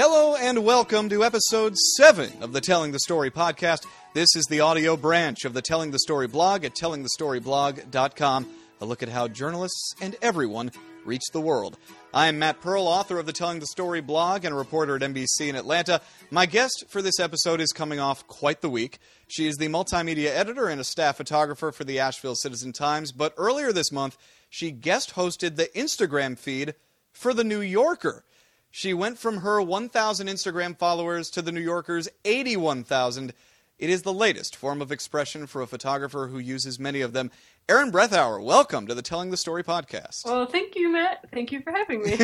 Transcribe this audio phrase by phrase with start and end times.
[0.00, 3.84] Hello and welcome to episode 7 of the Telling the Story podcast.
[4.14, 8.46] This is the audio branch of the Telling the Story blog at tellingthestoryblog.com.
[8.80, 10.70] A look at how journalists and everyone
[11.04, 11.78] reach the world.
[12.14, 15.02] I am Matt Pearl, author of the Telling the Story blog and a reporter at
[15.02, 16.00] NBC in Atlanta.
[16.30, 19.00] My guest for this episode is coming off quite the week.
[19.26, 23.34] She is the multimedia editor and a staff photographer for the Asheville Citizen Times, but
[23.36, 24.16] earlier this month,
[24.48, 26.76] she guest hosted the Instagram feed
[27.12, 28.22] for The New Yorker.
[28.70, 33.32] She went from her 1,000 Instagram followers to the New Yorker's 81,000.
[33.78, 37.30] It is the latest form of expression for a photographer who uses many of them.
[37.68, 40.24] Erin Brethauer, welcome to the Telling the Story podcast.
[40.26, 41.28] Well, thank you, Matt.
[41.32, 42.18] Thank you for having me.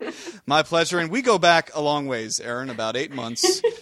[0.46, 0.98] My pleasure.
[0.98, 3.62] And we go back a long ways, Erin, about eight months.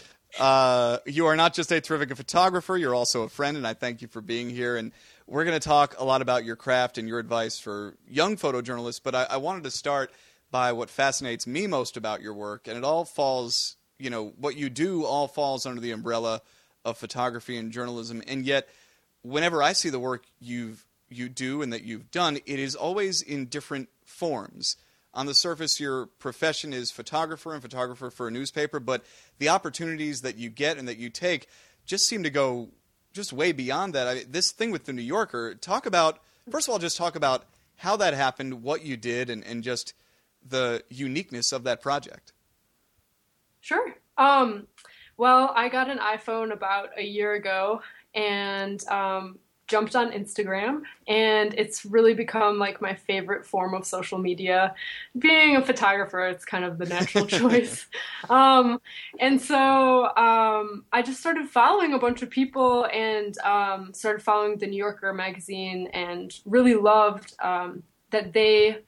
[0.41, 4.01] Uh, you are not just a terrific photographer, you're also a friend, and I thank
[4.01, 4.77] you for being here.
[4.77, 4.93] And
[5.27, 9.03] we're going to talk a lot about your craft and your advice for young photojournalists,
[9.05, 10.11] but I, I wanted to start
[10.53, 14.57] by what fascinates me most about your work, and it all falls, you know, what
[14.57, 16.43] you do all falls under the umbrella
[16.85, 18.69] of photography and journalism, and yet
[19.23, 23.21] whenever I see the work you've you do and that you've done, it is always
[23.21, 24.77] in different forms.
[25.15, 29.05] On the surface, your profession is photographer and photographer for a newspaper, but
[29.39, 31.49] the opportunities that you get and that you take
[31.85, 32.69] just seem to go
[33.13, 34.09] just way beyond that.
[34.09, 37.45] I this thing with the New Yorker, talk about first of all, just talk about
[37.77, 39.93] how that happened, what you did, and, and just
[40.49, 42.33] the uniqueness of that project.
[43.61, 43.95] Sure.
[44.19, 44.67] Um,
[45.17, 47.83] well, I got an iPhone about a year ago
[48.15, 49.39] and um,
[49.73, 54.75] jumped on Instagram, and it's really become like my favorite form of social media.
[55.19, 57.87] Being a photographer, it's kind of the natural choice.
[58.29, 58.81] Um,
[59.19, 64.59] and so um, I just started following a bunch of people and um, started following
[64.59, 68.79] the New Yorker magazine, and really loved um, that they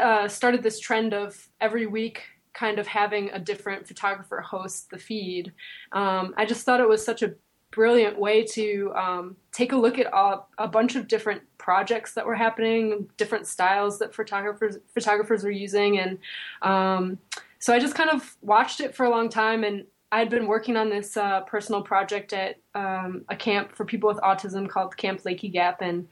[0.00, 4.98] uh, started this trend of every week kind of having a different photographer host the
[4.98, 5.52] feed.
[5.92, 7.34] Um, I just thought it was such a
[7.72, 12.24] brilliant way to um, take a look at a, a, bunch of different projects that
[12.24, 16.18] were happening, different styles that photographers photographers were using, and
[16.62, 17.18] um,
[17.58, 19.64] so I just kind of watched it for a long time.
[19.64, 23.84] And I had been working on this uh, personal project at um, a camp for
[23.84, 26.06] people with autism called Camp Lakey Gap, and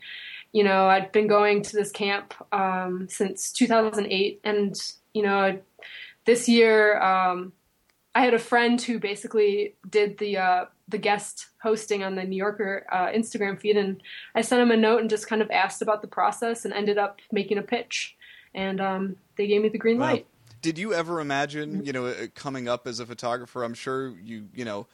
[0.52, 4.74] you know I'd been going to this camp um, since 2008, and
[5.12, 5.58] you know
[6.24, 7.00] this year.
[7.00, 7.52] Um,
[8.14, 12.36] I had a friend who basically did the uh, the guest hosting on the New
[12.36, 14.02] Yorker uh, Instagram feed, and
[14.34, 16.98] I sent him a note and just kind of asked about the process, and ended
[16.98, 18.16] up making a pitch,
[18.54, 20.26] and um, they gave me the green light.
[20.60, 23.64] Did you ever imagine, you know, uh, coming up as a photographer?
[23.64, 24.86] I'm sure you, you know,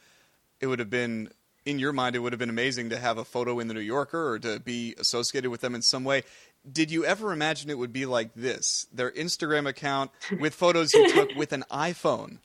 [0.59, 1.29] it would have been
[1.69, 2.15] in your mind.
[2.15, 4.59] It would have been amazing to have a photo in the New Yorker or to
[4.59, 6.23] be associated with them in some way.
[6.69, 8.87] Did you ever imagine it would be like this?
[8.93, 12.39] Their Instagram account with photos you took with an iPhone.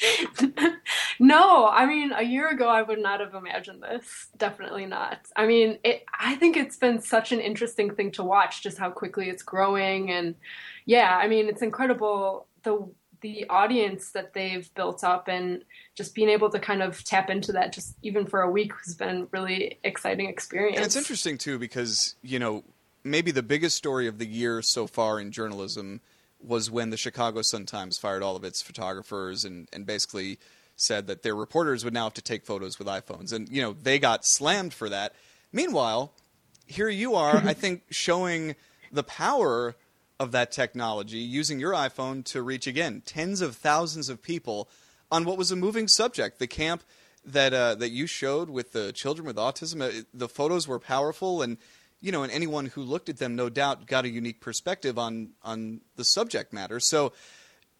[1.20, 4.28] no, I mean, a year ago, I would not have imagined this.
[4.36, 5.20] Definitely not.
[5.36, 8.90] I mean, it, I think it's been such an interesting thing to watch, just how
[8.90, 10.34] quickly it's growing, and
[10.84, 12.88] yeah, I mean, it's incredible the
[13.32, 15.64] the audience that they've built up, and
[15.94, 18.94] just being able to kind of tap into that, just even for a week, has
[18.94, 20.76] been really exciting experience.
[20.76, 22.64] And it's interesting too because you know
[23.04, 26.00] maybe the biggest story of the year so far in journalism
[26.42, 30.38] was when the Chicago Sun Times fired all of its photographers and, and basically
[30.76, 33.32] said that their reporters would now have to take photos with iPhones.
[33.32, 35.14] And, you know, they got slammed for that.
[35.52, 36.12] Meanwhile,
[36.66, 38.54] here you are, I think, showing
[38.92, 39.74] the power
[40.18, 44.68] of that technology, using your iPhone to reach, again, tens of thousands of people
[45.10, 46.38] on what was a moving subject.
[46.38, 46.82] The camp
[47.24, 51.42] that, uh, that you showed with the children with autism, uh, the photos were powerful
[51.42, 51.58] and
[52.00, 55.30] you know, and anyone who looked at them, no doubt, got a unique perspective on
[55.42, 56.78] on the subject matter.
[56.78, 57.12] So,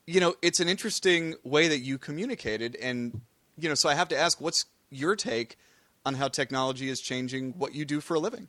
[0.06, 3.20] you know, it's an interesting way that you communicated, and
[3.58, 5.58] you know, so I have to ask, what's your take
[6.04, 8.48] on how technology is changing what you do for a living?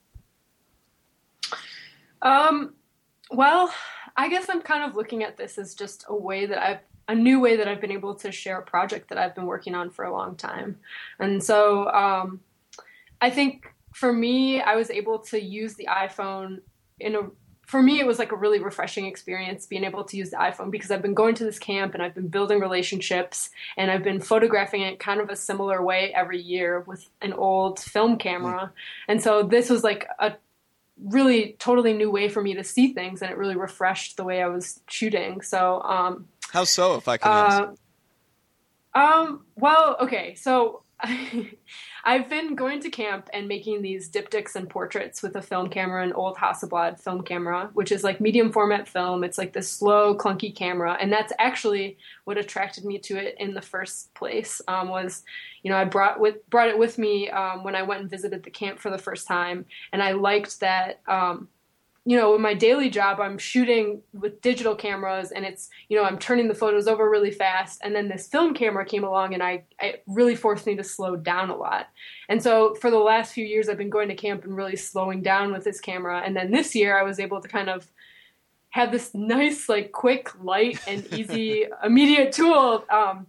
[2.21, 2.73] Um,
[3.31, 3.73] well,
[4.15, 6.79] I guess I'm kind of looking at this as just a way that I've
[7.09, 9.75] a new way that I've been able to share a project that I've been working
[9.75, 10.77] on for a long time,
[11.19, 12.41] and so um,
[13.21, 16.59] I think for me, I was able to use the iPhone
[16.99, 17.21] in a
[17.67, 20.71] for me, it was like a really refreshing experience being able to use the iPhone
[20.71, 24.21] because I've been going to this camp and I've been building relationships and I've been
[24.21, 28.71] photographing it kind of a similar way every year with an old film camera.
[29.09, 30.35] And so this was like a
[31.03, 34.41] really totally new way for me to see things and it really refreshed the way
[34.41, 35.41] I was shooting.
[35.41, 37.73] So, um, how so, if I can uh,
[38.93, 40.35] Um, well, okay.
[40.35, 40.83] So
[42.07, 46.05] I've been going to camp and making these diptychs and portraits with a film camera,
[46.05, 49.25] an old Hasselblad film camera, which is like medium format film.
[49.25, 53.53] It's like this slow, clunky camera, and that's actually what attracted me to it in
[53.53, 54.61] the first place.
[54.69, 55.25] Um, was
[55.63, 58.41] you know I brought with brought it with me um, when I went and visited
[58.41, 61.01] the camp for the first time, and I liked that.
[61.09, 61.49] Um,
[62.07, 66.05] you know, in my daily job, I'm shooting with digital cameras and it's, you know,
[66.05, 67.81] I'm turning the photos over really fast.
[67.83, 71.17] And then this film camera came along and I, it really forced me to slow
[71.17, 71.89] down a lot.
[72.29, 75.21] And so for the last few years, I've been going to camp and really slowing
[75.21, 76.21] down with this camera.
[76.25, 77.85] And then this year, I was able to kind of
[78.69, 82.85] have this nice, like, quick, light, and easy, immediate tool.
[82.89, 83.27] Um,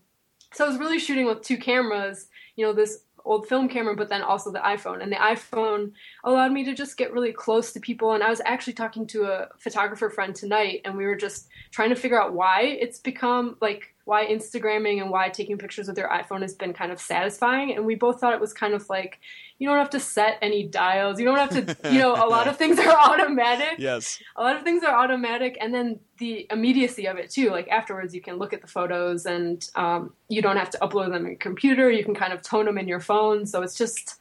[0.52, 4.08] so I was really shooting with two cameras, you know, this old film camera, but
[4.08, 5.02] then also the iPhone.
[5.02, 5.92] And the iPhone
[6.24, 8.12] allowed me to just get really close to people.
[8.12, 11.90] And I was actually talking to a photographer friend tonight, and we were just trying
[11.90, 16.08] to figure out why it's become like why Instagramming and why taking pictures with your
[16.08, 17.76] iPhone has been kind of satisfying.
[17.76, 19.20] And we both thought it was kind of like
[19.58, 21.20] you don't have to set any dials.
[21.20, 23.74] You don't have to, you know, a lot of things are automatic.
[23.76, 24.18] Yes.
[24.36, 25.58] A lot of things are automatic.
[25.60, 27.50] And then the immediacy of it too.
[27.50, 31.12] Like afterwards, you can look at the photos and um, you don't have to upload
[31.12, 31.90] them in your computer.
[31.90, 33.44] You can kind of tone them in your phone.
[33.44, 34.20] So it's just,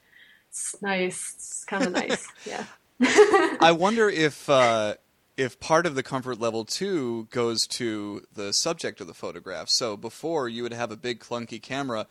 [0.49, 1.33] it's nice.
[1.37, 2.27] It's kind of nice.
[2.45, 2.65] Yeah.
[3.61, 4.95] I wonder if, uh,
[5.37, 9.69] if part of the comfort level too goes to the subject of the photograph.
[9.69, 12.07] So before you would have a big clunky camera.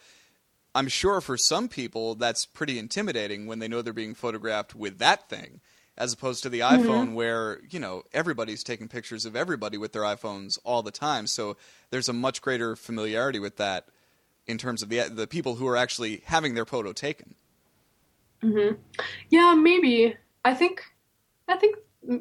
[0.75, 4.99] I'm sure for some people that's pretty intimidating when they know they're being photographed with
[4.99, 5.63] that thing,
[5.97, 6.87] as opposed to the mm-hmm.
[6.87, 11.27] iPhone where you know everybody's taking pictures of everybody with their iPhones all the time.
[11.27, 11.57] So
[11.89, 13.89] there's a much greater familiarity with that
[14.47, 17.35] in terms of the the people who are actually having their photo taken.
[18.43, 18.75] Mm-hmm.
[19.31, 20.15] Yeah, maybe.
[20.45, 20.85] I think
[21.49, 21.77] I think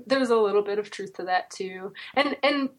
[0.08, 1.94] there's a little bit of truth to that too.
[2.16, 2.70] And and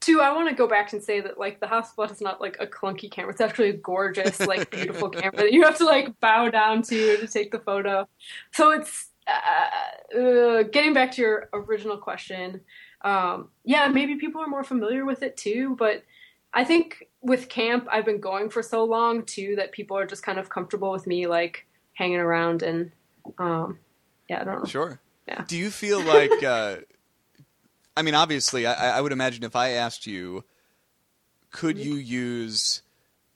[0.00, 2.56] two, I want to go back and say that like the Hasselblad is not like
[2.60, 3.32] a clunky camera.
[3.32, 7.16] It's actually a gorgeous, like beautiful camera that you have to like bow down to
[7.18, 8.08] to take the photo.
[8.52, 12.60] So it's uh, uh, getting back to your original question.
[13.02, 16.02] Um, yeah, maybe people are more familiar with it too, but
[16.52, 20.22] I think with camp, I've been going for so long too that people are just
[20.22, 22.92] kind of comfortable with me like hanging around and
[23.38, 23.78] um,
[24.28, 24.64] yeah, I don't know.
[24.64, 25.00] Sure.
[25.46, 26.76] Do you feel like uh,
[27.96, 30.44] I mean, obviously, I, I would imagine if I asked you,
[31.50, 32.82] could you use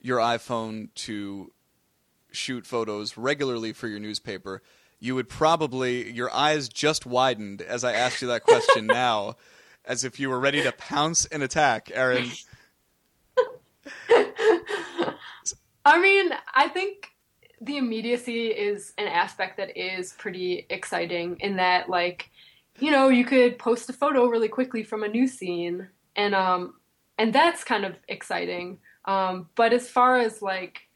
[0.01, 1.51] your iPhone to
[2.31, 4.61] shoot photos regularly for your newspaper?
[4.99, 9.37] You would probably your eyes just widened as I asked you that question now,
[9.85, 12.29] as if you were ready to pounce and attack, Erin.
[15.85, 17.08] I mean, I think
[17.61, 22.29] the immediacy is an aspect that is pretty exciting in that like
[22.79, 26.75] you know, you could post a photo really quickly from a new scene, and um,
[27.17, 28.79] and that's kind of exciting.
[29.05, 30.87] Um, but as far as like,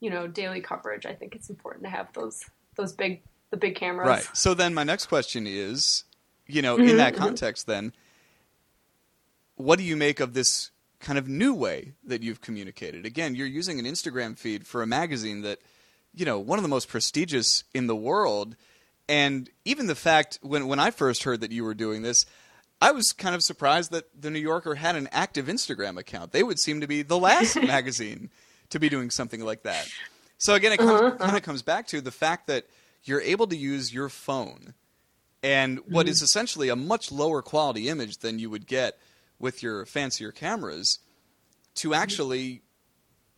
[0.00, 2.42] you know, daily coverage, I think it's important to have those
[2.76, 4.08] those big the big cameras.
[4.08, 4.36] Right.
[4.36, 6.04] So then my next question is,
[6.46, 7.22] you know, in that mm-hmm.
[7.22, 7.92] context, then,
[9.56, 13.06] what do you make of this kind of new way that you've communicated?
[13.06, 15.60] Again, you're using an Instagram feed for a magazine that,
[16.14, 18.56] you know, one of the most prestigious in the world
[19.08, 22.26] and even the fact when when I first heard that you were doing this,
[22.80, 26.32] I was kind of surprised that the New Yorker had an active Instagram account.
[26.32, 28.30] They would seem to be the last magazine
[28.70, 29.88] to be doing something like that.
[30.36, 31.40] So again, it uh-huh, kind of uh-huh.
[31.40, 32.66] comes back to the fact that
[33.02, 34.74] you're able to use your phone
[35.42, 36.10] and what mm-hmm.
[36.10, 38.98] is essentially a much lower quality image than you would get
[39.38, 40.98] with your fancier cameras
[41.74, 42.62] to actually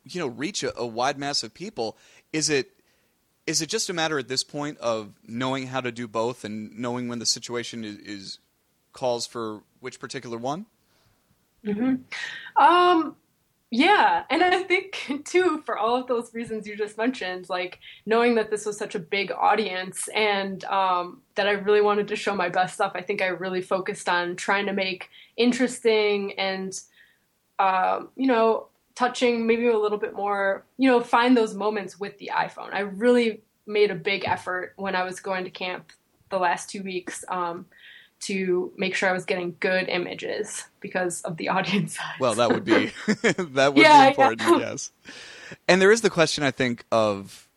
[0.04, 1.96] you know reach a, a wide mass of people
[2.32, 2.72] is it
[3.46, 6.78] is it just a matter at this point of knowing how to do both and
[6.78, 8.38] knowing when the situation is, is
[8.92, 10.66] calls for which particular one?
[11.64, 12.62] Mm-hmm.
[12.62, 13.16] Um,
[13.70, 18.34] yeah, and I think too for all of those reasons you just mentioned, like knowing
[18.34, 22.34] that this was such a big audience and um, that I really wanted to show
[22.34, 22.92] my best stuff.
[22.94, 26.78] I think I really focused on trying to make interesting and
[27.58, 32.18] uh, you know touching maybe a little bit more, you know, find those moments with
[32.18, 32.74] the iPhone.
[32.74, 35.92] I really made a big effort when I was going to camp
[36.28, 37.66] the last two weeks um,
[38.20, 42.20] to make sure I was getting good images because of the audience size.
[42.20, 44.58] Well, that would be that would yeah, be important, yeah.
[44.58, 44.90] yes.
[45.68, 47.48] And there is the question I think of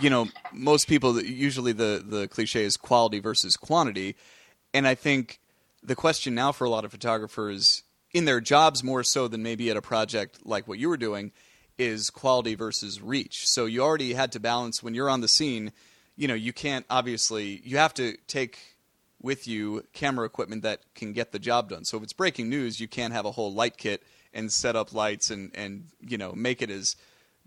[0.00, 4.16] you know, most people usually the the cliche is quality versus quantity,
[4.72, 5.40] and I think
[5.82, 9.70] the question now for a lot of photographers in their jobs more so than maybe
[9.70, 11.32] at a project like what you were doing
[11.78, 13.48] is quality versus reach.
[13.48, 15.72] So you already had to balance when you're on the scene,
[16.16, 18.76] you know, you can't obviously you have to take
[19.22, 21.84] with you camera equipment that can get the job done.
[21.84, 24.92] So if it's breaking news, you can't have a whole light kit and set up
[24.92, 26.96] lights and and you know, make it as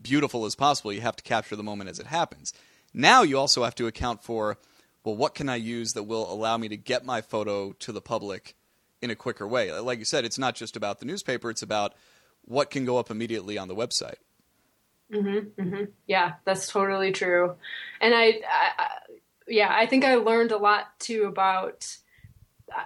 [0.02, 0.94] beautiful as possible.
[0.94, 2.54] You have to capture the moment as it happens.
[2.94, 4.58] Now you also have to account for,
[5.04, 8.02] well, what can I use that will allow me to get my photo to the
[8.02, 8.56] public
[9.02, 9.72] in a quicker way?
[9.72, 11.94] Like you said, it's not just about the newspaper; it's about
[12.46, 14.18] what can go up immediately on the website.
[15.12, 15.84] Mm-hmm, mm-hmm.
[16.08, 17.56] Yeah, that's totally true.
[18.02, 18.88] And I, I,
[19.54, 21.98] yeah, I think I learned a lot too about.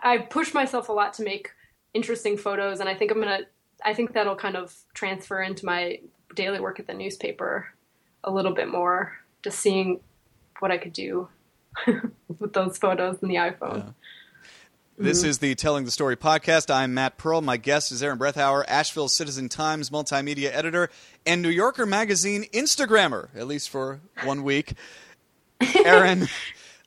[0.04, 1.52] I pushed myself a lot to make
[1.94, 3.42] interesting photos, and I think I'm gonna.
[3.86, 6.00] I think that'll kind of transfer into my
[6.36, 7.74] daily work at the newspaper
[8.24, 10.02] a little bit more, just seeing
[10.60, 11.30] what I could do
[12.40, 13.78] with those photos in the iPhone.
[13.78, 13.92] Yeah.
[15.00, 15.30] This mm-hmm.
[15.30, 16.74] is the Telling the Story podcast.
[16.74, 17.42] I'm Matt Pearl.
[17.42, 20.90] My guest is Erin Brethauer, Asheville Citizen Times multimedia editor
[21.24, 24.74] and New Yorker Magazine Instagrammer, at least for one week.
[25.86, 26.28] Erin,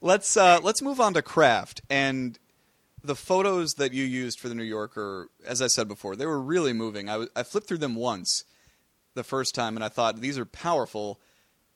[0.01, 2.39] let's uh, let's move on to craft and
[3.03, 5.29] the photos that you used for the New Yorker.
[5.47, 7.09] As I said before, they were really moving.
[7.09, 8.45] I, w- I flipped through them once,
[9.15, 11.19] the first time, and I thought these are powerful.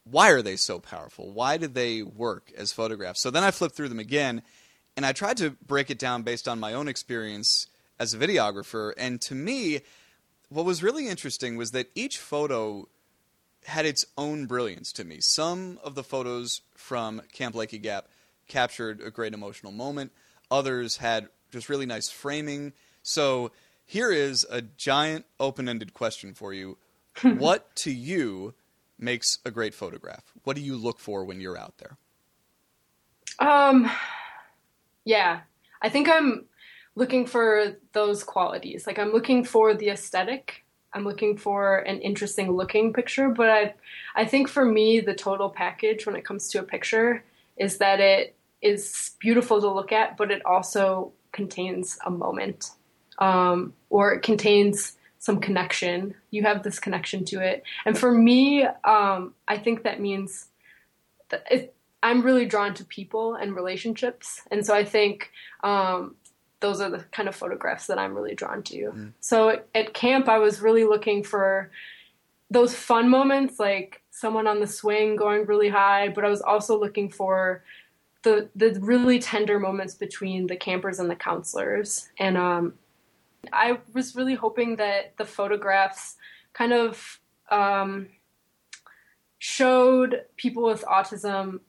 [0.04, 1.30] Why are they so powerful?
[1.30, 3.22] Why did they work as photographs?
[3.22, 4.42] So then I flipped through them again
[4.96, 7.66] and I tried to break it down based on my own experience
[7.98, 8.92] as a videographer.
[8.96, 9.80] And to me,
[10.48, 12.88] what was really interesting was that each photo
[13.64, 15.18] had its own brilliance to me.
[15.20, 18.06] Some of the photos from Camp Lakey Gap
[18.46, 20.12] captured a great emotional moment,
[20.50, 22.72] others had just really nice framing.
[23.02, 23.52] So
[23.84, 26.78] here is a giant open ended question for you.
[27.22, 28.54] what to you
[28.98, 30.24] makes a great photograph?
[30.44, 31.96] What do you look for when you're out there?
[33.38, 33.90] Um,
[35.04, 35.40] yeah.
[35.82, 36.46] I think I'm
[36.94, 38.86] looking for those qualities.
[38.86, 40.64] Like I'm looking for the aesthetic.
[40.92, 43.74] I'm looking for an interesting looking picture, but I
[44.14, 47.24] I think for me the total package when it comes to a picture
[47.56, 48.33] is that it
[48.64, 52.70] is beautiful to look at, but it also contains a moment.
[53.18, 56.14] Um, or it contains some connection.
[56.30, 57.62] You have this connection to it.
[57.86, 60.48] And for me, um, I think that means
[61.28, 65.30] that it, I'm really drawn to people and relationships, and so I think
[65.62, 66.16] um,
[66.60, 68.76] those are the kind of photographs that I'm really drawn to.
[68.76, 69.12] Mm.
[69.20, 71.70] So at camp, I was really looking for
[72.50, 76.78] those fun moments, like someone on the swing going really high, but I was also
[76.78, 77.64] looking for
[78.24, 82.74] the the really tender moments between the campers and the counselors, and um,
[83.52, 86.16] I was really hoping that the photographs
[86.52, 88.08] kind of um,
[89.38, 91.60] showed people with autism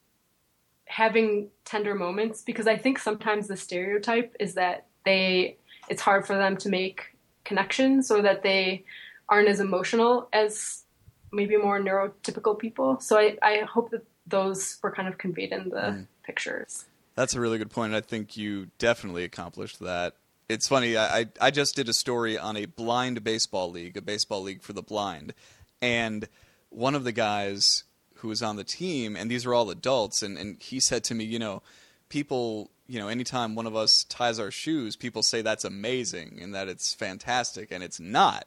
[0.85, 5.57] having tender moments because I think sometimes the stereotype is that they
[5.89, 8.85] it's hard for them to make connections or that they
[9.29, 10.83] aren't as emotional as
[11.31, 13.00] maybe more neurotypical people.
[13.00, 16.07] So I, I hope that those were kind of conveyed in the mm.
[16.25, 16.86] Pictures.
[17.15, 17.94] That's a really good point.
[17.94, 20.15] I think you definitely accomplished that.
[20.50, 20.98] It's funny.
[20.98, 24.74] I, I just did a story on a blind baseball league, a baseball league for
[24.74, 25.34] the blind,
[25.82, 26.27] and
[26.70, 27.84] one of the guys
[28.15, 31.15] who was on the team, and these are all adults, and, and he said to
[31.15, 31.62] me, you know,
[32.10, 36.53] people, you know, anytime one of us ties our shoes, people say that's amazing and
[36.53, 38.46] that it's fantastic, and it's not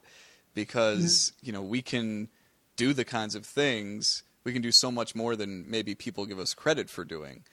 [0.55, 1.47] because mm-hmm.
[1.47, 2.29] you know we can
[2.77, 6.39] do the kinds of things we can do so much more than maybe people give
[6.39, 7.45] us credit for doing.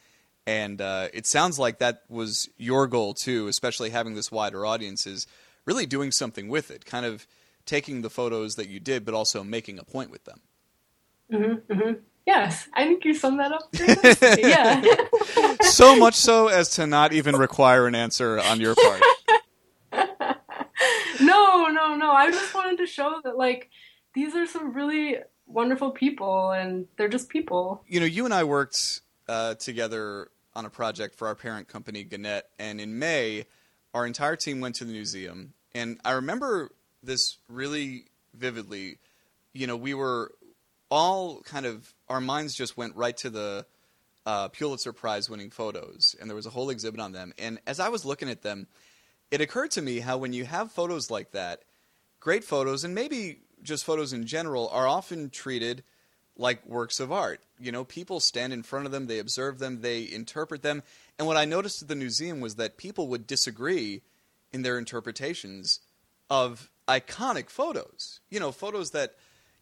[0.47, 5.07] And uh, it sounds like that was your goal too, especially having this wider audience,
[5.07, 5.25] is
[5.65, 7.25] really doing something with it, kind of
[7.65, 10.41] taking the photos that you did, but also making a point with them.
[11.31, 11.93] Mm-hmm, mm-hmm.
[12.25, 13.69] Yes, I think you summed that up.
[14.39, 14.81] yeah.
[15.61, 19.01] so much so as to not even require an answer on your part.
[21.21, 22.11] no, no, no.
[22.11, 23.69] I just wanted to show that, like,
[24.13, 27.83] these are some really wonderful people, and they're just people.
[27.87, 32.03] You know, you and I worked uh, together on a project for our parent company,
[32.03, 33.45] Gannett, and in May,
[33.93, 36.71] our entire team went to the museum, and I remember
[37.03, 38.97] this really vividly.
[39.53, 40.31] You know, we were
[40.89, 43.65] all kind of our minds just went right to the
[44.25, 47.33] uh, Pulitzer Prize winning photos, and there was a whole exhibit on them.
[47.37, 48.67] And as I was looking at them,
[49.31, 51.63] it occurred to me how when you have photos like that,
[52.19, 55.83] great photos, and maybe just photos in general, are often treated
[56.37, 57.41] like works of art.
[57.59, 60.83] You know, people stand in front of them, they observe them, they interpret them.
[61.17, 64.01] And what I noticed at the museum was that people would disagree
[64.51, 65.79] in their interpretations
[66.29, 68.19] of iconic photos.
[68.29, 69.15] You know, photos that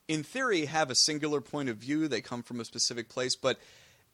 [0.07, 2.07] in theory, have a singular point of view.
[2.07, 3.59] They come from a specific place, but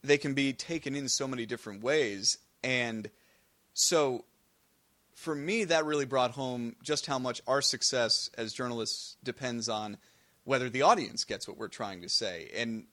[0.03, 2.37] they can be taken in so many different ways.
[2.63, 3.09] And
[3.73, 4.25] so,
[5.15, 9.97] for me, that really brought home just how much our success as journalists depends on
[10.49, 12.49] whether the audience gets what we're trying to say.
[12.55, 12.85] And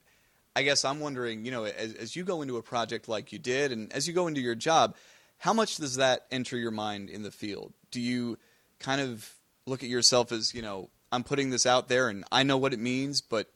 [0.55, 3.39] I guess I'm wondering, you know, as, as you go into a project like you
[3.39, 4.95] did, and as you go into your job,
[5.39, 7.73] how much does that enter your mind in the field?
[7.91, 8.37] Do you
[8.79, 9.33] kind of
[9.65, 12.75] look at yourself as, you know, I'm putting this out there and I know what
[12.75, 13.49] it means, but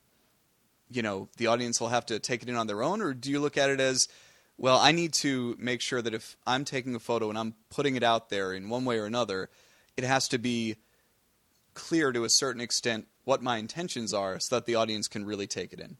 [0.91, 3.31] you know the audience will have to take it in on their own, or do
[3.31, 4.09] you look at it as
[4.57, 7.97] well, I need to make sure that if I'm taking a photo and I'm putting
[7.97, 9.51] it out there in one way or another,
[9.99, 10.77] it has to be
[11.75, 15.47] clear to a certain extent what my intentions are so that the audience can really
[15.47, 15.97] take it in.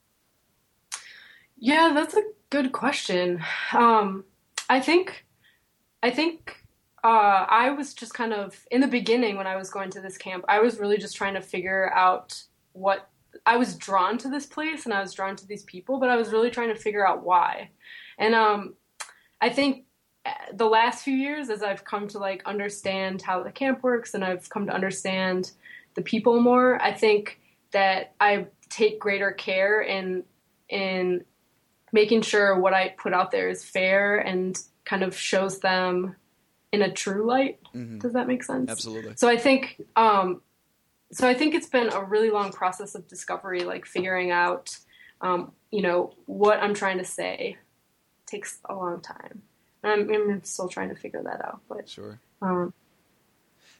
[1.59, 3.43] Yeah, that's a good question.
[3.73, 4.25] Um,
[4.69, 5.27] I think,
[6.03, 6.57] I think
[7.05, 10.17] uh, I was just kind of in the beginning when I was going to this
[10.17, 10.45] camp.
[10.49, 13.11] I was really just trying to figure out what
[13.47, 16.17] I was drawn to this place and I was drawn to these people, but I
[16.17, 17.71] was really trying to figure out why.
[18.19, 18.75] And um,
[19.41, 19.85] I think
[20.53, 24.25] the last few years, as I've come to like understand how the camp works and
[24.25, 25.53] I've come to understand
[25.95, 27.41] the people more, I think
[27.73, 30.25] that I take greater care in
[30.69, 31.25] in
[31.93, 36.15] making sure what I put out there is fair and kind of shows them
[36.73, 37.59] in a true light.
[37.75, 37.99] Mm-hmm.
[37.99, 38.71] Does that make sense?
[38.71, 39.15] Absolutely.
[39.17, 40.43] So I think um,
[41.13, 44.79] so I think it's been a really long process of discovery, like figuring out,
[45.21, 47.57] um, you know, what I'm trying to say
[48.27, 49.43] takes a long time.
[49.83, 51.61] I'm, I'm, still trying to figure that out.
[51.69, 52.21] But sure.
[52.43, 52.73] Um,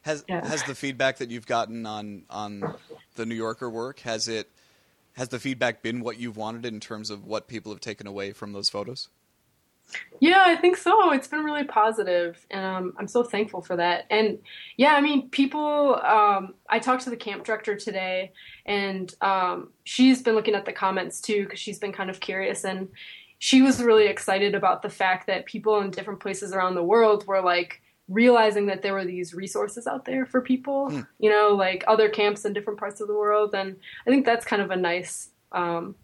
[0.03, 0.47] has yeah.
[0.47, 2.75] has the feedback that you've gotten on on
[3.17, 4.51] the New Yorker work has it
[5.15, 8.33] has the feedback been what you've wanted in terms of what people have taken away
[8.33, 9.09] from those photos?
[10.21, 11.13] Yeah, I think so.
[11.13, 14.07] It's been really positive, and um, I'm so thankful for that.
[14.11, 14.39] And
[14.77, 15.97] yeah, I mean, people.
[15.97, 18.33] Um, I talked to the camp director today,
[18.67, 22.65] and um, she's been looking at the comments too because she's been kind of curious.
[22.65, 22.89] And
[23.43, 27.27] she was really excited about the fact that people in different places around the world
[27.27, 31.07] were like realizing that there were these resources out there for people, mm.
[31.19, 33.55] you know, like other camps in different parts of the world.
[33.55, 35.95] And I think that's kind of a nice, um,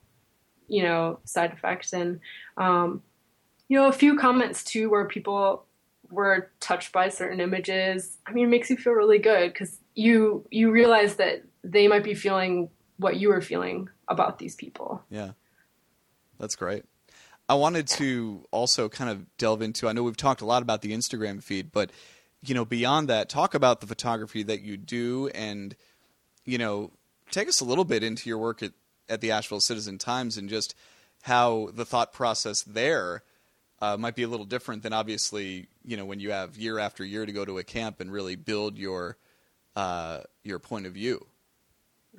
[0.66, 1.93] you know, side effect.
[1.93, 2.21] And,
[2.57, 3.02] um,
[3.69, 5.66] you know, a few comments too where people
[6.11, 8.16] were touched by certain images.
[8.26, 12.05] I mean, it makes you feel really good because you you realize that they might
[12.05, 15.02] be feeling what you were feeling about these people.
[15.11, 15.33] Yeah,
[16.38, 16.85] that's great.
[17.49, 19.88] I wanted to also kind of delve into.
[19.88, 21.91] I know we've talked a lot about the Instagram feed, but
[22.43, 25.75] you know, beyond that, talk about the photography that you do, and
[26.45, 26.91] you know,
[27.31, 28.73] take us a little bit into your work at
[29.09, 30.75] at the Asheville Citizen Times and just
[31.23, 33.23] how the thought process there
[33.80, 37.04] uh, might be a little different than obviously you know when you have year after
[37.04, 39.17] year to go to a camp and really build your
[39.76, 41.26] uh, your point of view.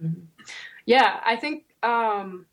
[0.01, 0.21] Mm-hmm.
[0.85, 2.45] Yeah, I think um,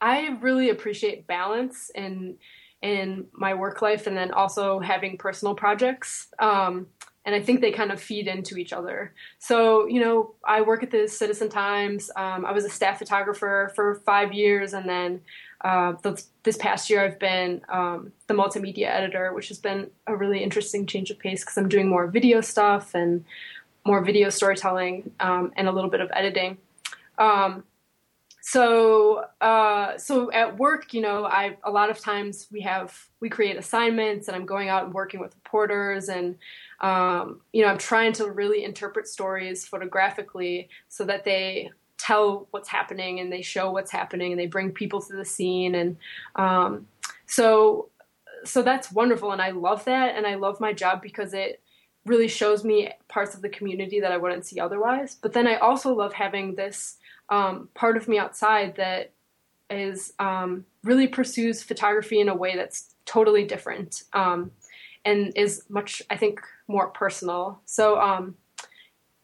[0.00, 2.38] I really appreciate balance in
[2.80, 6.28] in my work life, and then also having personal projects.
[6.38, 6.86] Um,
[7.24, 9.12] and I think they kind of feed into each other.
[9.38, 12.10] So, you know, I work at the Citizen Times.
[12.16, 15.20] Um, I was a staff photographer for five years, and then
[15.60, 20.16] uh, this, this, past year I've been um, the multimedia editor, which has been a
[20.16, 23.24] really interesting change of pace because I'm doing more video stuff and
[23.84, 26.56] more video storytelling um, and a little bit of editing.
[27.18, 27.64] Um,
[28.50, 33.28] so uh, so at work you know i a lot of times we have we
[33.28, 36.34] create assignments and i'm going out and working with reporters and
[36.80, 42.70] um, you know i'm trying to really interpret stories photographically so that they tell what's
[42.70, 45.96] happening and they show what's happening and they bring people to the scene and
[46.36, 46.86] um,
[47.26, 47.90] so
[48.44, 51.60] so that's wonderful and i love that and i love my job because it
[52.08, 55.56] really shows me parts of the community that i wouldn't see otherwise but then i
[55.56, 56.96] also love having this
[57.30, 59.12] um, part of me outside that
[59.70, 64.50] is um, really pursues photography in a way that's totally different um,
[65.04, 67.60] and is much, I think, more personal.
[67.64, 68.34] So, um,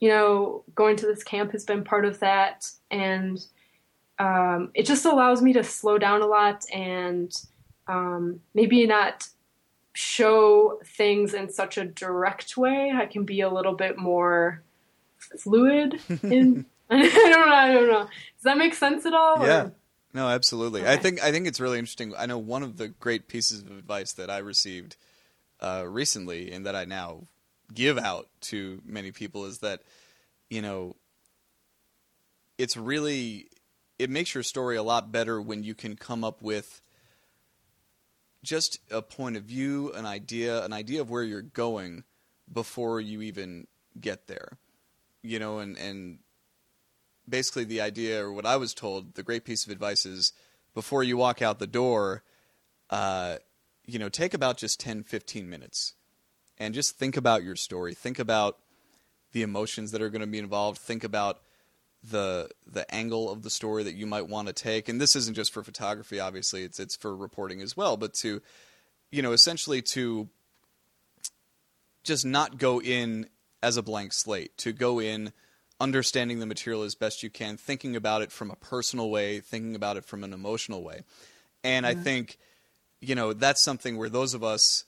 [0.01, 3.45] you know, going to this camp has been part of that, and
[4.19, 7.35] um, it just allows me to slow down a lot and
[7.89, 9.29] um, maybe not
[9.95, 12.93] show things in such a direct way.
[12.95, 14.63] I can be a little bit more
[15.39, 17.55] fluid in I don't know.
[17.55, 18.05] I don't know.
[18.05, 19.45] Does that make sense at all?
[19.47, 19.65] Yeah.
[19.65, 19.73] Or?
[20.13, 20.83] No, absolutely.
[20.83, 20.93] Okay.
[20.93, 22.13] I think I think it's really interesting.
[22.17, 24.97] I know one of the great pieces of advice that I received
[25.61, 27.27] uh, recently, and that I now
[27.73, 29.83] give out to many people, is that
[30.51, 30.95] you know
[32.59, 33.49] it's really
[33.99, 36.81] it makes your story a lot better when you can come up with
[38.45, 42.05] just a point of view, an idea, an idea of where you're going
[42.53, 43.67] before you even
[44.01, 44.59] get there.
[45.23, 46.19] You know, and and
[47.29, 50.33] basically the idea, or what I was told, the great piece of advice is
[50.75, 52.23] before you walk out the door,
[52.91, 53.37] uh,
[53.87, 55.95] you know, take about just 10, 15 minutes
[56.59, 57.95] and just think about your story.
[57.95, 58.59] Think about
[59.33, 60.79] the emotions that are going to be involved.
[60.79, 61.41] Think about
[62.11, 64.89] the the angle of the story that you might want to take.
[64.89, 66.63] And this isn't just for photography, obviously.
[66.63, 67.97] It's it's for reporting as well.
[67.97, 68.43] But to,
[69.11, 70.29] you know, essentially to
[72.03, 73.29] just not go in
[73.63, 74.57] as a blank slate.
[74.59, 75.33] To go in
[75.81, 79.75] understanding the material as best you can, thinking about it from a personal way, thinking
[79.75, 81.03] about it from an emotional way.
[81.63, 81.99] And mm-hmm.
[81.99, 82.39] I think,
[83.01, 84.85] you know, that's something where those of us,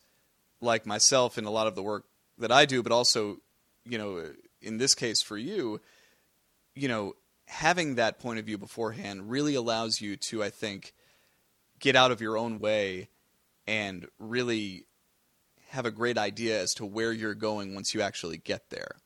[0.60, 2.04] like myself in a lot of the work
[2.38, 3.38] that I do, but also,
[3.84, 5.80] you know, in this case for you,
[6.76, 10.92] you know, having that point of view beforehand really allows you to, I think,
[11.80, 13.08] get out of your own way
[13.66, 14.86] and really
[15.70, 18.96] have a great idea as to where you're going once you actually get there.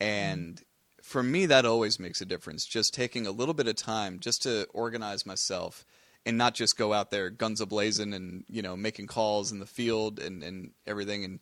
[0.00, 0.60] And
[1.00, 2.66] for me, that always makes a difference.
[2.66, 5.84] Just taking a little bit of time just to organize myself
[6.24, 9.60] and not just go out there guns a blazing and you know making calls in
[9.60, 11.40] the field and, and everything and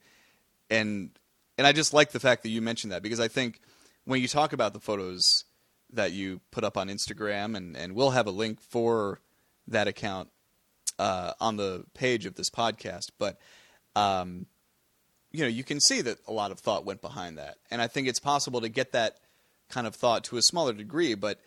[0.69, 1.11] and
[1.57, 3.61] and I just like the fact that you mentioned that because I think
[4.05, 5.45] when you talk about the photos
[5.93, 9.21] that you put up on Instagram and and we'll have a link for
[9.67, 10.29] that account
[10.99, 13.39] uh, on the page of this podcast, but
[13.97, 14.47] um,
[15.33, 17.87] you know, you can see that a lot of thought went behind that, and I
[17.87, 19.17] think it's possible to get that
[19.69, 21.41] kind of thought to a smaller degree, but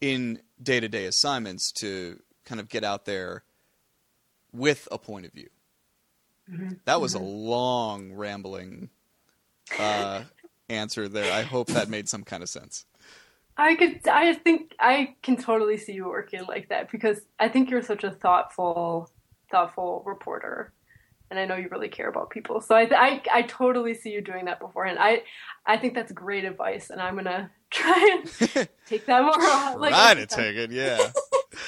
[0.00, 3.44] in day to day assignments to kind of get out there
[4.52, 5.48] with a point of view.
[6.50, 6.74] Mm-hmm.
[6.84, 7.24] That was mm-hmm.
[7.24, 8.90] a long, rambling
[9.78, 10.22] uh,
[10.70, 11.32] answer there.
[11.32, 12.86] I hope that made some kind of sense.
[13.56, 14.08] I could.
[14.08, 18.04] I think I can totally see you working like that because I think you're such
[18.04, 19.10] a thoughtful,
[19.50, 20.72] thoughtful reporter,
[21.30, 22.62] and I know you really care about people.
[22.62, 24.98] So I, I, I totally see you doing that beforehand.
[24.98, 25.24] I,
[25.66, 29.78] I think that's great advice, and I'm gonna try and take that more on.
[29.78, 31.10] Like, try to take it, yeah.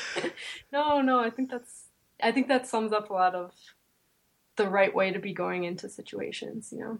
[0.73, 1.89] no, no, I think that's.
[2.23, 3.53] I think that sums up a lot of
[4.57, 6.73] the right way to be going into situations.
[6.73, 6.99] You know.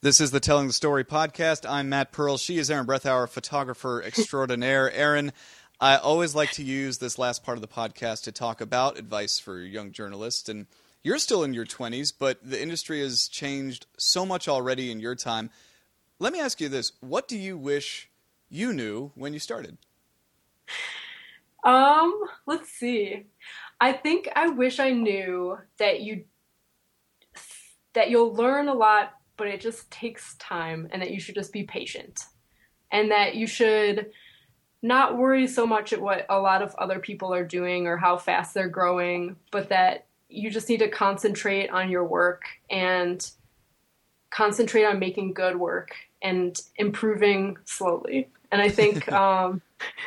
[0.00, 1.68] This is the Telling the Story podcast.
[1.68, 2.36] I'm Matt Pearl.
[2.36, 4.88] She is Erin Brethauer, photographer extraordinaire.
[4.92, 5.32] Erin,
[5.80, 9.40] I always like to use this last part of the podcast to talk about advice
[9.40, 10.48] for young journalists.
[10.48, 10.68] And
[11.02, 15.16] you're still in your 20s, but the industry has changed so much already in your
[15.16, 15.50] time.
[16.20, 18.08] Let me ask you this What do you wish
[18.48, 19.78] you knew when you started?
[21.64, 23.26] Um, let's see.
[23.80, 26.26] I think I wish I knew that you
[27.94, 31.52] that you'll learn a lot but it just takes time and that you should just
[31.52, 32.24] be patient
[32.92, 34.10] and that you should
[34.82, 38.16] not worry so much at what a lot of other people are doing or how
[38.16, 43.30] fast they're growing, but that you just need to concentrate on your work and
[44.30, 48.28] concentrate on making good work and improving slowly.
[48.52, 49.62] And I think, um,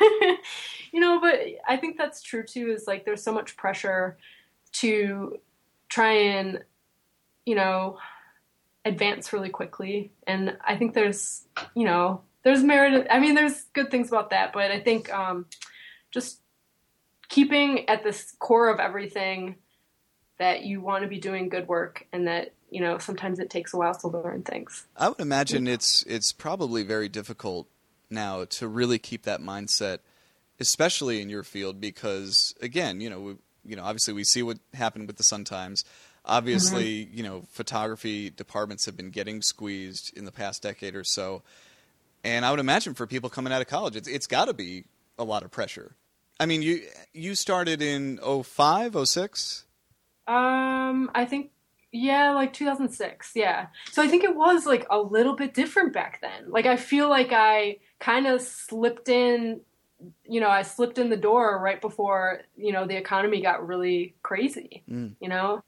[0.92, 4.16] you know, but I think that's true too, is like there's so much pressure
[4.72, 5.38] to
[5.88, 6.60] try and,
[7.44, 7.98] you know,
[8.84, 10.12] advance really quickly.
[10.26, 13.06] And I think there's, you know, there's merit.
[13.10, 15.46] I mean, there's good things about that, but I think um,
[16.10, 16.40] just
[17.28, 19.56] keeping at the core of everything
[20.38, 23.72] that you want to be doing good work and that you know sometimes it takes
[23.72, 27.68] a while to learn things i would imagine it's it's probably very difficult
[28.10, 29.98] now to really keep that mindset
[30.58, 34.58] especially in your field because again you know we, you know obviously we see what
[34.74, 35.84] happened with the sun times
[36.24, 37.16] Obviously, mm-hmm.
[37.16, 41.42] you know, photography departments have been getting squeezed in the past decade or so.
[42.24, 44.84] And I would imagine for people coming out of college, it's, it's got to be
[45.18, 45.96] a lot of pressure.
[46.38, 46.82] I mean, you
[47.12, 49.64] you started in 05, 06?
[50.26, 51.50] Um, I think
[51.90, 53.32] yeah, like 2006.
[53.34, 53.66] Yeah.
[53.90, 56.50] So I think it was like a little bit different back then.
[56.50, 59.60] Like I feel like I kind of slipped in
[60.26, 64.14] you know, I slipped in the door right before, you know, the economy got really
[64.22, 65.14] crazy, mm.
[65.20, 65.62] you know?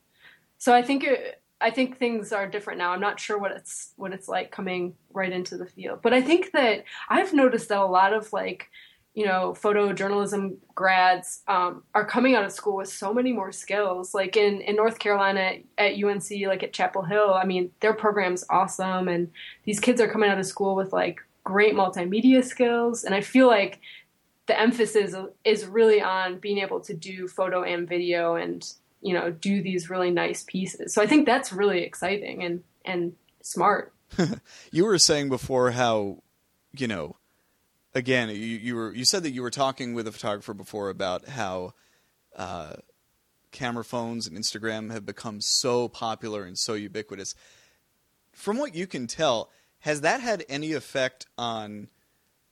[0.65, 2.93] So I think it, I think things are different now.
[2.93, 6.23] I'm not sure what it's what it's like coming right into the field, but I
[6.23, 8.71] think that I've noticed that a lot of like
[9.13, 14.15] you know photojournalism grads um, are coming out of school with so many more skills.
[14.15, 18.47] Like in in North Carolina at UNC, like at Chapel Hill, I mean their program's
[18.49, 19.31] awesome, and
[19.65, 23.49] these kids are coming out of school with like great multimedia skills, and I feel
[23.49, 23.81] like
[24.47, 28.67] the emphasis is really on being able to do photo and video and
[29.05, 30.93] you know do these really nice pieces.
[30.95, 33.13] So i think that's really exciting and and
[33.43, 33.93] smart.
[34.73, 36.23] You were saying before how
[36.77, 37.17] you know
[37.95, 41.29] again you, you were you said that you were talking with a photographer before about
[41.29, 41.75] how
[42.35, 42.75] uh,
[43.53, 47.35] camera phones and instagram have become so popular and so ubiquitous.
[48.33, 51.89] From what you can tell has that had any effect on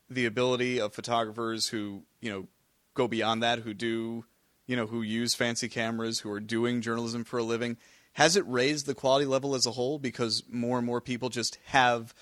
[0.08, 2.46] the ability of photographers who you know
[2.94, 4.24] go beyond that who do
[4.66, 7.76] you know, who use fancy cameras, who are doing journalism for a living,
[8.14, 11.58] has it raised the quality level as a whole because more and more people just
[11.66, 12.14] have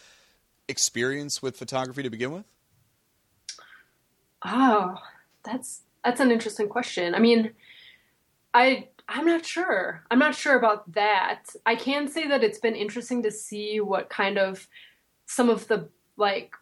[0.68, 2.44] experience with photography to begin with?
[4.44, 4.96] Oh,
[5.44, 7.14] that's that's an interesting question.
[7.14, 7.52] I mean,
[8.54, 10.04] I I'm not sure.
[10.10, 11.42] I'm not sure about that.
[11.66, 14.68] I can say that it's been interesting to see what kind of
[15.26, 16.54] some of the like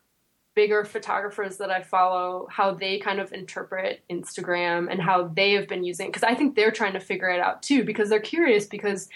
[0.59, 5.69] bigger photographers that I follow how they kind of interpret Instagram and how they have
[5.69, 8.67] been using because I think they're trying to figure it out too because they're curious
[8.67, 9.09] because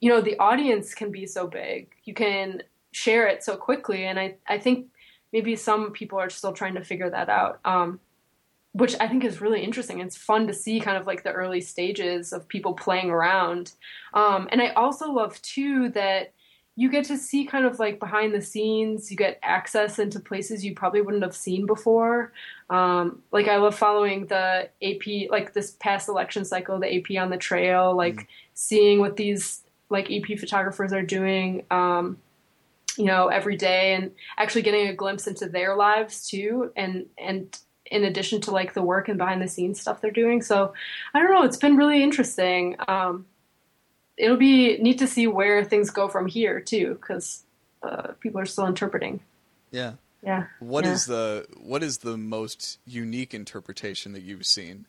[0.00, 4.20] you know the audience can be so big you can share it so quickly and
[4.20, 4.88] I I think
[5.32, 7.98] maybe some people are still trying to figure that out um,
[8.72, 10.00] which I think is really interesting.
[10.00, 13.72] It's fun to see kind of like the early stages of people playing around.
[14.12, 16.34] Um, and I also love too that
[16.80, 19.10] you get to see kind of like behind the scenes.
[19.10, 22.32] You get access into places you probably wouldn't have seen before.
[22.70, 27.28] Um, like I love following the AP, like this past election cycle, the AP on
[27.28, 28.26] the trail, like mm.
[28.54, 31.66] seeing what these like AP photographers are doing.
[31.70, 32.16] Um,
[32.96, 37.58] you know, every day, and actually getting a glimpse into their lives too, and and
[37.90, 40.40] in addition to like the work and behind the scenes stuff they're doing.
[40.40, 40.72] So
[41.12, 42.76] I don't know, it's been really interesting.
[42.88, 43.26] Um,
[44.20, 47.42] it'll be neat to see where things go from here too, because
[47.82, 49.20] uh, people are still interpreting.
[49.70, 49.92] Yeah.
[50.22, 50.46] Yeah.
[50.58, 50.92] What yeah.
[50.92, 54.86] is the what is the most unique interpretation that you've seen?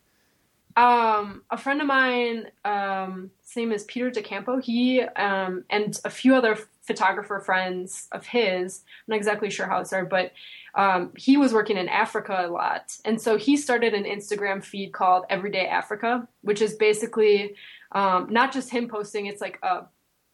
[0.75, 4.61] Um, a friend of mine, um, his name is Peter DiCampo.
[4.61, 8.81] He um, and a few other photographer friends of his.
[8.85, 10.33] I'm not exactly sure how it started, but
[10.75, 14.91] um, he was working in Africa a lot, and so he started an Instagram feed
[14.91, 17.55] called Everyday Africa, which is basically
[17.91, 19.85] um, not just him posting, it's like a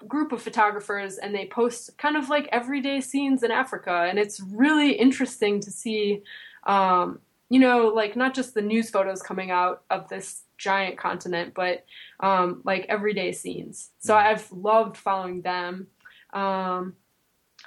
[0.07, 4.05] group of photographers and they post kind of like everyday scenes in Africa.
[4.09, 6.21] And it's really interesting to see,
[6.65, 11.53] um, you know, like not just the news photos coming out of this giant continent,
[11.55, 11.85] but
[12.19, 13.91] um, like everyday scenes.
[13.99, 14.17] So mm.
[14.17, 15.87] I've loved following them.
[16.33, 16.95] Um,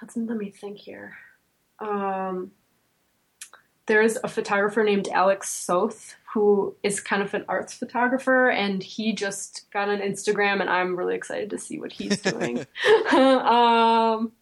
[0.00, 1.16] let's, let me think here.
[1.80, 2.52] Um,
[3.86, 9.12] there's a photographer named Alex Soth who is kind of an arts photographer and he
[9.12, 12.58] just got an Instagram and I'm really excited to see what he's doing.
[13.12, 14.32] um,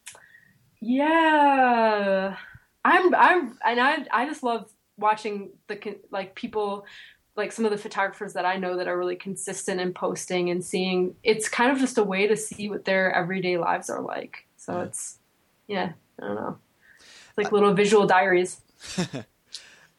[0.80, 2.36] yeah,
[2.84, 6.84] I'm I'm and I I just love watching the like people
[7.36, 10.62] like some of the photographers that I know that are really consistent in posting and
[10.62, 14.46] seeing it's kind of just a way to see what their everyday lives are like.
[14.56, 15.18] So it's
[15.68, 16.58] yeah, I don't know.
[16.98, 18.60] It's like little visual diaries.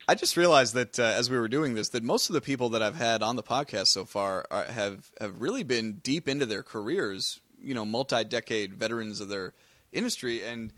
[0.09, 2.69] I just realized that uh, as we were doing this, that most of the people
[2.69, 6.47] that I've had on the podcast so far are, have have really been deep into
[6.47, 7.39] their careers.
[7.61, 9.53] You know, multi-decade veterans of their
[9.91, 10.73] industry, and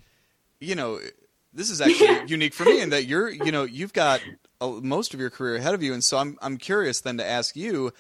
[0.60, 1.00] you know,
[1.54, 4.20] this is actually unique for me in that you're, you know, you've got
[4.60, 7.26] a, most of your career ahead of you, and so I'm I'm curious then to
[7.26, 7.94] ask you,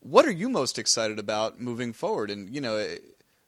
[0.00, 2.94] what are you most excited about moving forward, and you know,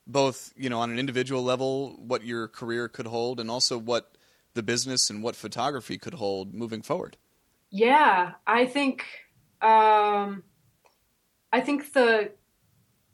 [0.07, 4.17] both you know on an individual level, what your career could hold, and also what
[4.55, 7.19] the business and what photography could hold moving forward.
[7.77, 9.05] Yeah, I think
[9.61, 10.45] um,
[11.53, 12.31] I think the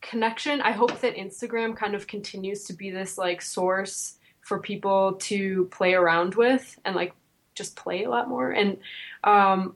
[0.01, 0.61] connection.
[0.61, 5.65] I hope that Instagram kind of continues to be this like source for people to
[5.73, 7.13] play around with and like
[7.57, 8.53] just play a lot more.
[8.53, 8.79] And
[9.25, 9.75] um,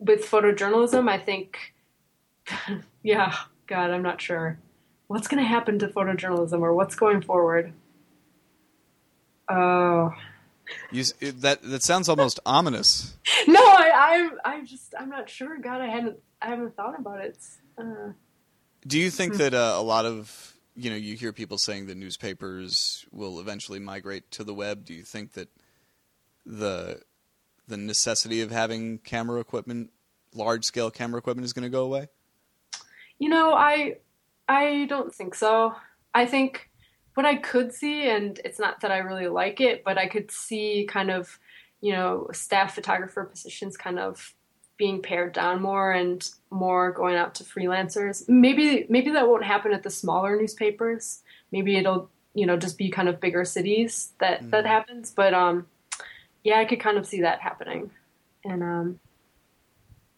[0.00, 1.72] with photojournalism, I think,
[3.04, 3.36] yeah,
[3.68, 4.58] God, I'm not sure
[5.06, 7.72] what's going to happen to photojournalism or what's going forward.
[9.48, 10.12] Oh.
[10.94, 13.16] You, that that sounds almost ominous.
[13.48, 15.58] No, I, I'm I'm just I'm not sure.
[15.58, 17.36] God, I hadn't I haven't thought about it.
[17.76, 18.12] Uh,
[18.86, 19.38] Do you think hmm.
[19.38, 23.80] that uh, a lot of you know you hear people saying that newspapers will eventually
[23.80, 24.84] migrate to the web?
[24.84, 25.48] Do you think that
[26.46, 27.02] the
[27.66, 29.90] the necessity of having camera equipment,
[30.32, 32.06] large scale camera equipment, is going to go away?
[33.18, 33.96] You know, I
[34.48, 35.74] I don't think so.
[36.14, 36.70] I think
[37.14, 40.30] what I could see, and it's not that I really like it, but I could
[40.30, 41.38] see kind of,
[41.80, 44.34] you know, staff photographer positions kind of
[44.76, 48.28] being pared down more and more going out to freelancers.
[48.28, 51.22] Maybe maybe that won't happen at the smaller newspapers.
[51.52, 54.50] Maybe it'll you know just be kind of bigger cities that mm.
[54.50, 55.12] that happens.
[55.12, 55.66] But um,
[56.42, 57.90] yeah, I could kind of see that happening.
[58.44, 59.00] And um,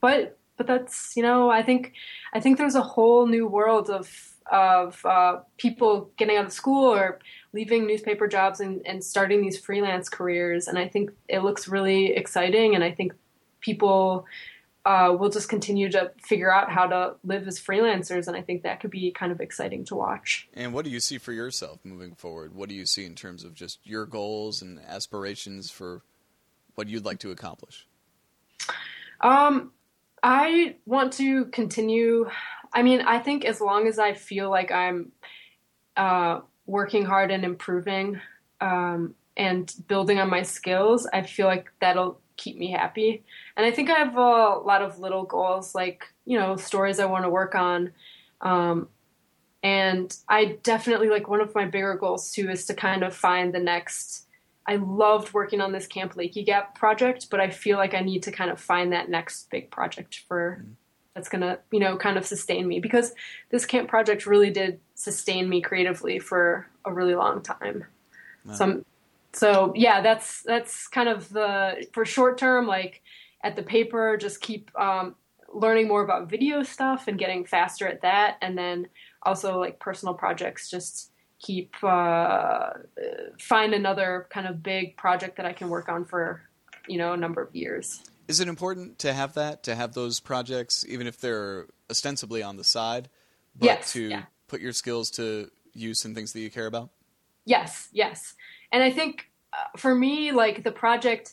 [0.00, 1.92] but but that's you know I think
[2.32, 6.92] I think there's a whole new world of of uh, people getting out of school
[6.92, 7.18] or
[7.52, 10.68] leaving newspaper jobs and, and starting these freelance careers.
[10.68, 12.74] And I think it looks really exciting.
[12.74, 13.12] And I think
[13.60, 14.26] people
[14.84, 18.28] uh, will just continue to figure out how to live as freelancers.
[18.28, 20.48] And I think that could be kind of exciting to watch.
[20.54, 22.54] And what do you see for yourself moving forward?
[22.54, 26.02] What do you see in terms of just your goals and aspirations for
[26.76, 27.86] what you'd like to accomplish?
[29.20, 29.72] Um,
[30.22, 32.28] I want to continue
[32.76, 35.12] I mean, I think as long as I feel like I'm
[35.96, 38.20] uh, working hard and improving
[38.60, 43.24] um, and building on my skills, I feel like that'll keep me happy.
[43.56, 47.06] And I think I have a lot of little goals, like, you know, stories I
[47.06, 47.92] want to work on.
[48.42, 48.88] Um,
[49.62, 53.54] and I definitely like one of my bigger goals too is to kind of find
[53.54, 54.26] the next
[54.66, 58.24] I loved working on this Camp Lakey Gap project, but I feel like I need
[58.24, 60.74] to kind of find that next big project for mm.
[61.16, 63.14] That's gonna, you know, kind of sustain me because
[63.48, 67.86] this camp project really did sustain me creatively for a really long time.
[68.44, 68.54] Wow.
[68.54, 68.84] So, I'm,
[69.32, 73.00] so yeah, that's that's kind of the for short term, like
[73.42, 75.14] at the paper, just keep um,
[75.52, 78.86] learning more about video stuff and getting faster at that, and then
[79.22, 82.70] also like personal projects, just keep uh,
[83.40, 86.42] find another kind of big project that I can work on for
[86.86, 88.02] you know a number of years.
[88.28, 92.56] Is it important to have that to have those projects, even if they're ostensibly on
[92.56, 93.08] the side,
[93.54, 94.22] but yes, to yeah.
[94.48, 96.90] put your skills to use in things that you care about?
[97.44, 98.34] Yes, yes,
[98.72, 101.32] and I think uh, for me, like the project.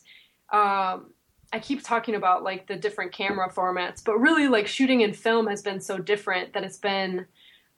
[0.52, 1.12] Um,
[1.52, 5.46] I keep talking about like the different camera formats, but really like shooting in film
[5.48, 7.28] has been so different that it's been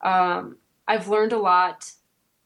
[0.00, 0.56] um,
[0.88, 1.90] I've learned a lot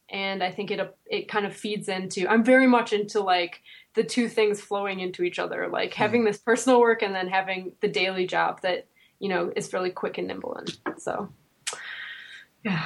[0.09, 2.27] and I think it it kind of feeds into.
[2.27, 3.61] I'm very much into like
[3.93, 6.01] the two things flowing into each other, like hmm.
[6.01, 8.87] having this personal work and then having the daily job that
[9.19, 10.55] you know is really quick and nimble.
[10.85, 11.29] And so,
[12.63, 12.85] yeah.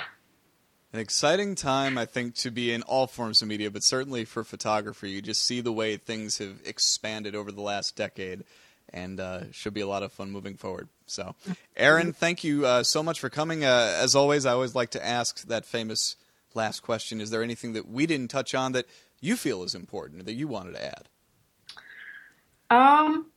[0.94, 4.46] An exciting time, I think, to be in all forms of media, but certainly for
[4.46, 5.10] photography.
[5.10, 8.46] You just see the way things have expanded over the last decade,
[8.94, 10.88] and uh, should be a lot of fun moving forward.
[11.06, 11.36] So,
[11.76, 13.66] Erin, thank you uh, so much for coming.
[13.66, 16.16] Uh, as always, I always like to ask that famous
[16.54, 17.20] last question.
[17.20, 18.86] Is there anything that we didn't touch on that
[19.22, 21.10] you feel is important that you wanted to add?
[22.70, 23.28] Um,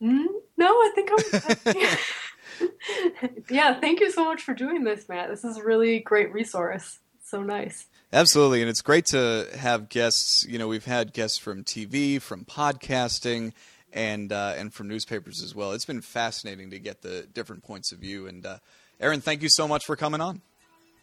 [0.00, 1.98] no, I think I'm.
[3.50, 5.28] yeah, thank you so much for doing this, Matt.
[5.28, 6.98] This is a really great resource.
[7.24, 7.86] so nice.
[8.12, 10.46] Absolutely, and it's great to have guests.
[10.48, 13.52] You know, we've had guests from TV, from podcasting,
[13.92, 15.72] and uh, and from newspapers as well.
[15.72, 18.26] It's been fascinating to get the different points of view.
[18.26, 18.58] And uh,
[19.00, 20.40] Erin, thank you so much for coming on.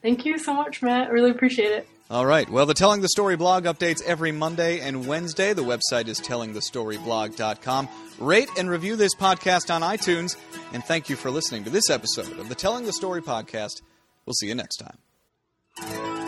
[0.03, 1.11] Thank you so much, Matt.
[1.11, 1.87] Really appreciate it.
[2.11, 2.47] All right.
[2.47, 5.53] Well, the Telling the Story blog updates every Monday and Wednesday.
[5.53, 7.89] The website is tellingthestoryblog.com.
[8.19, 10.35] Rate and review this podcast on iTunes.
[10.73, 13.81] And thank you for listening to this episode of the Telling the Story podcast.
[14.25, 16.22] We'll see you next time.